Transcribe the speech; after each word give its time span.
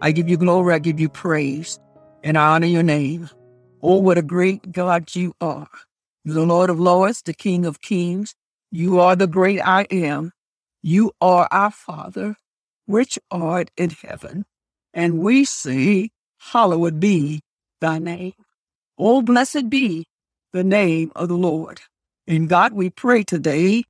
I 0.00 0.12
give 0.12 0.28
you 0.28 0.36
glory, 0.36 0.74
I 0.74 0.78
give 0.78 1.00
you 1.00 1.08
praise, 1.08 1.78
and 2.22 2.38
I 2.38 2.54
honor 2.54 2.68
your 2.68 2.84
name. 2.84 3.30
Oh, 3.82 3.98
what 3.98 4.16
a 4.16 4.22
great 4.22 4.70
God 4.70 5.14
you 5.16 5.34
are. 5.40 5.68
You're 6.24 6.36
the 6.36 6.46
Lord 6.46 6.70
of 6.70 6.78
Lords, 6.78 7.22
the 7.22 7.34
King 7.34 7.66
of 7.66 7.80
Kings. 7.80 8.34
You 8.70 9.00
are 9.00 9.16
the 9.16 9.26
great 9.26 9.60
I 9.60 9.88
am. 9.90 10.32
You 10.82 11.12
are 11.20 11.48
our 11.50 11.72
Father, 11.72 12.36
which 12.86 13.18
art 13.30 13.72
in 13.76 13.90
heaven. 13.90 14.44
And 14.94 15.18
we 15.18 15.44
say, 15.44 16.10
Hallowed 16.38 17.00
be 17.00 17.40
thy 17.80 17.98
name. 17.98 18.34
Oh, 18.98 19.22
blessed 19.22 19.68
be 19.68 20.06
the 20.52 20.64
name 20.64 21.10
of 21.16 21.28
the 21.28 21.36
Lord. 21.36 21.80
And 22.28 22.48
God, 22.48 22.72
we 22.72 22.90
pray 22.90 23.24
today, 23.24 23.82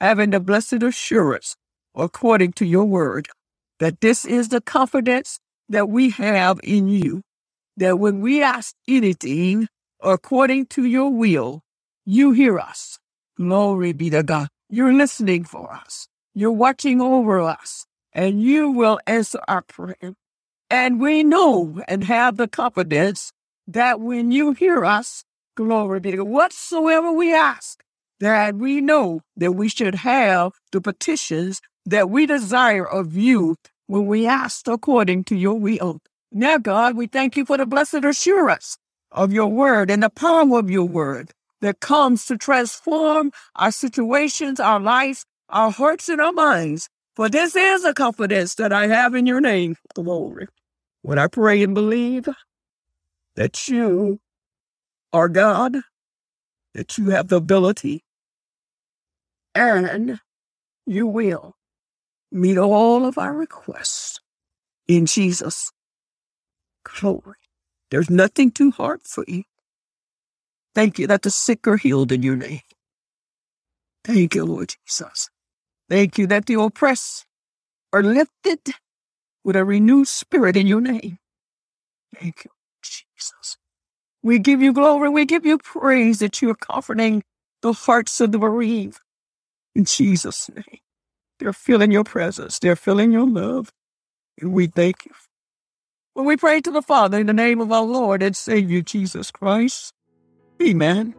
having 0.00 0.30
the 0.30 0.40
blessed 0.40 0.82
assurance, 0.82 1.56
according 1.94 2.54
to 2.54 2.66
your 2.66 2.84
word, 2.84 3.28
that 3.78 4.00
this 4.00 4.24
is 4.24 4.48
the 4.48 4.60
confidence 4.60 5.38
that 5.72 5.90
we 5.90 6.10
have 6.12 6.60
in 6.64 6.88
you, 6.88 7.22
that 7.78 7.98
when 8.00 8.22
we 8.22 8.42
ask 8.42 8.74
anything 8.88 9.68
according 10.02 10.66
to 10.68 10.84
your 10.86 11.10
will, 11.12 11.62
you 12.06 12.32
hear 12.32 12.60
us. 12.60 12.98
Glory 13.38 13.94
be 13.94 14.10
to 14.10 14.22
God. 14.24 14.48
You're 14.70 14.94
listening 14.94 15.44
for 15.44 15.72
us. 15.72 16.08
You're 16.34 16.52
watching 16.52 17.00
over 17.02 17.40
us, 17.42 17.86
and 18.14 18.42
you 18.42 18.70
will 18.70 19.00
answer 19.06 19.40
our 19.48 19.62
prayer. 19.62 20.14
And 20.70 21.00
we 21.00 21.24
know 21.24 21.82
and 21.88 22.04
have 22.04 22.36
the 22.38 22.48
confidence 22.48 23.32
that 23.68 24.00
when 24.00 24.32
you 24.32 24.52
hear 24.52 24.84
us, 24.84 25.24
glory 25.56 26.00
be 26.00 26.12
to 26.12 26.18
God, 26.18 26.28
whatsoever 26.28 27.12
we 27.12 27.34
ask, 27.34 27.82
that 28.20 28.56
we 28.56 28.82
know 28.82 29.22
that 29.38 29.54
we 29.54 29.68
should 29.70 29.96
have 29.96 30.52
the 30.72 30.82
petitions 30.82 31.62
that 31.86 32.10
we 32.10 32.26
desire 32.26 32.86
of 32.86 33.16
you 33.16 33.56
when 33.86 34.06
we 34.06 34.26
asked 34.26 34.68
according 34.68 35.24
to 35.24 35.36
your 35.36 35.58
will. 35.58 36.00
Now, 36.30 36.58
God, 36.58 36.96
we 36.96 37.06
thank 37.06 37.36
you 37.36 37.44
for 37.44 37.56
the 37.56 37.66
blessed 37.66 38.04
assurance 38.04 38.78
of 39.10 39.32
your 39.32 39.48
word 39.48 39.90
and 39.90 40.02
the 40.02 40.10
power 40.10 40.58
of 40.58 40.70
your 40.70 40.88
word 40.88 41.32
that 41.60 41.80
comes 41.80 42.24
to 42.26 42.36
transform 42.36 43.32
our 43.56 43.70
situations, 43.70 44.58
our 44.58 44.80
lives, 44.80 45.24
our 45.48 45.70
hearts, 45.70 46.08
and 46.08 46.20
our 46.20 46.32
minds. 46.32 46.88
For 47.14 47.28
this 47.28 47.54
is 47.54 47.84
a 47.84 47.92
confidence 47.92 48.54
that 48.54 48.72
I 48.72 48.86
have 48.86 49.14
in 49.14 49.26
your 49.26 49.40
name, 49.40 49.76
glory. 49.94 50.48
When 51.02 51.18
I 51.18 51.26
pray 51.26 51.62
and 51.62 51.74
believe 51.74 52.28
that 53.36 53.68
you 53.68 54.20
are 55.12 55.28
God, 55.28 55.76
that 56.74 56.96
you 56.96 57.10
have 57.10 57.28
the 57.28 57.36
ability, 57.36 58.02
and 59.54 60.18
you 60.86 61.06
will 61.06 61.54
meet 62.32 62.58
all 62.58 63.04
of 63.04 63.18
our 63.18 63.34
requests 63.34 64.20
in 64.88 65.06
Jesus. 65.06 65.70
Glory. 66.84 67.36
There's 67.90 68.10
nothing 68.10 68.50
too 68.50 68.70
hard 68.70 69.02
for 69.04 69.24
you. 69.28 69.44
Thank 70.74 70.98
you 70.98 71.06
that 71.06 71.22
the 71.22 71.30
sick 71.30 71.66
are 71.66 71.76
healed 71.76 72.12
in 72.12 72.22
your 72.22 72.36
name. 72.36 72.62
Thank 74.04 74.34
you, 74.34 74.44
Lord 74.44 74.74
Jesus. 74.86 75.30
Thank 75.88 76.18
you 76.18 76.26
that 76.28 76.46
the 76.46 76.54
oppressed 76.60 77.26
are 77.92 78.02
lifted 78.02 78.60
with 79.44 79.56
a 79.56 79.64
renewed 79.64 80.08
spirit 80.08 80.56
in 80.56 80.66
your 80.66 80.80
name. 80.80 81.18
Thank 82.18 82.44
you, 82.44 82.50
Jesus. 82.82 83.58
We 84.22 84.38
give 84.38 84.62
you 84.62 84.72
glory. 84.72 85.08
We 85.08 85.26
give 85.26 85.44
you 85.44 85.58
praise 85.58 86.20
that 86.20 86.40
you 86.40 86.50
are 86.50 86.54
comforting 86.54 87.22
the 87.60 87.72
hearts 87.72 88.20
of 88.20 88.32
the 88.32 88.38
bereaved. 88.38 89.00
In 89.74 89.84
Jesus' 89.84 90.48
name. 90.48 90.80
They're 91.38 91.52
feeling 91.52 91.90
your 91.90 92.04
presence. 92.04 92.58
They're 92.58 92.76
feeling 92.76 93.12
your 93.12 93.26
love. 93.26 93.72
And 94.40 94.52
we 94.52 94.66
thank 94.66 95.04
you. 95.06 95.12
When 96.14 96.26
we 96.26 96.36
pray 96.36 96.60
to 96.60 96.70
the 96.70 96.82
Father 96.82 97.18
in 97.18 97.26
the 97.26 97.32
name 97.32 97.60
of 97.60 97.72
our 97.72 97.82
Lord 97.82 98.22
and 98.22 98.36
Savior 98.36 98.82
Jesus 98.82 99.30
Christ, 99.30 99.94
Amen. 100.62 101.14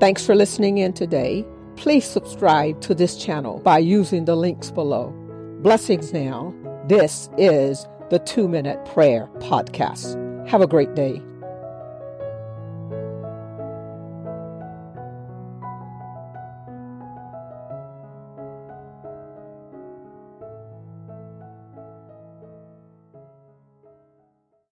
Thanks 0.00 0.24
for 0.24 0.34
listening 0.34 0.78
in 0.78 0.92
today. 0.92 1.44
Please 1.76 2.04
subscribe 2.04 2.80
to 2.82 2.94
this 2.94 3.16
channel 3.16 3.58
by 3.60 3.78
using 3.78 4.24
the 4.24 4.36
links 4.36 4.70
below. 4.70 5.12
Blessings 5.60 6.12
now. 6.12 6.54
This 6.86 7.28
is 7.36 7.86
the 8.10 8.20
Two 8.20 8.48
Minute 8.48 8.84
Prayer 8.86 9.28
Podcast. 9.38 10.16
Have 10.48 10.60
a 10.60 10.66
great 10.66 10.94
day. 10.94 11.20